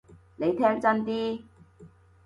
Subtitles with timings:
[0.35, 1.43] 你聽真啲！